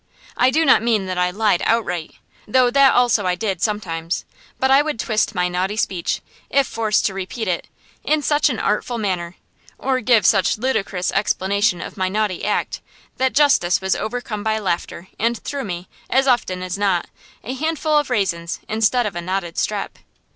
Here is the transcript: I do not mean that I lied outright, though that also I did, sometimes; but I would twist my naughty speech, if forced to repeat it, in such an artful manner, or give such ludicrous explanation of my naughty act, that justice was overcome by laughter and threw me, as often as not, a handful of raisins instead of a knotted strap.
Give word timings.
I 0.35 0.49
do 0.49 0.65
not 0.65 0.81
mean 0.81 1.05
that 1.05 1.19
I 1.19 1.29
lied 1.29 1.61
outright, 1.63 2.15
though 2.47 2.71
that 2.71 2.95
also 2.95 3.27
I 3.27 3.35
did, 3.35 3.61
sometimes; 3.61 4.25
but 4.59 4.71
I 4.71 4.81
would 4.81 4.99
twist 4.99 5.35
my 5.35 5.47
naughty 5.47 5.75
speech, 5.77 6.21
if 6.49 6.65
forced 6.65 7.05
to 7.05 7.13
repeat 7.13 7.47
it, 7.47 7.67
in 8.03 8.23
such 8.23 8.49
an 8.49 8.57
artful 8.57 8.97
manner, 8.97 9.35
or 9.77 9.99
give 9.99 10.25
such 10.25 10.57
ludicrous 10.57 11.11
explanation 11.11 11.81
of 11.81 11.97
my 11.97 12.09
naughty 12.09 12.43
act, 12.45 12.81
that 13.17 13.33
justice 13.33 13.79
was 13.79 13.95
overcome 13.95 14.41
by 14.43 14.57
laughter 14.57 15.07
and 15.19 15.37
threw 15.37 15.63
me, 15.63 15.87
as 16.09 16.25
often 16.27 16.63
as 16.63 16.79
not, 16.79 17.05
a 17.43 17.53
handful 17.53 17.95
of 17.95 18.09
raisins 18.09 18.59
instead 18.67 19.05
of 19.05 19.15
a 19.15 19.21
knotted 19.21 19.55
strap. 19.55 19.99